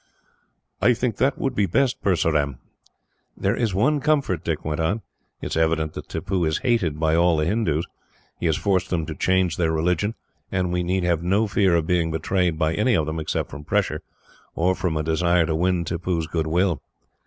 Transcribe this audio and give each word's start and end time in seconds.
"I 0.81 0.95
think 0.95 1.17
that 1.17 1.37
would 1.37 1.53
be 1.53 1.67
best, 1.67 2.01
Purseram." 2.01 2.57
"There 3.37 3.55
is 3.55 3.75
one 3.75 3.99
comfort," 3.99 4.43
Dick 4.43 4.65
went 4.65 4.79
on. 4.79 5.03
"It 5.41 5.51
is 5.51 5.55
evident 5.55 5.93
that 5.93 6.09
Tippoo 6.09 6.43
is 6.43 6.57
hated 6.57 6.99
by 6.99 7.13
all 7.15 7.37
the 7.37 7.45
Hindoos. 7.45 7.85
He 8.39 8.47
has 8.47 8.57
forced 8.57 8.89
them 8.89 9.05
to 9.05 9.13
change 9.13 9.57
their 9.57 9.71
religion, 9.71 10.15
and 10.51 10.73
we 10.73 10.81
need 10.81 11.03
have 11.03 11.21
no 11.21 11.45
fear 11.45 11.75
of 11.75 11.85
being 11.85 12.09
betrayed 12.09 12.57
by 12.57 12.73
any 12.73 12.95
of 12.95 13.05
them, 13.05 13.19
except 13.19 13.51
from 13.51 13.63
pressure, 13.63 14.01
or 14.55 14.73
from 14.73 14.97
a 14.97 15.03
desire 15.03 15.45
to 15.45 15.53
win 15.53 15.85
Tippoo's 15.85 16.25
goodwill." 16.25 16.81